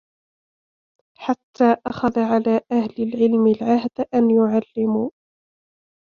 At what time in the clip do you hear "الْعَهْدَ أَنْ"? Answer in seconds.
3.47-4.31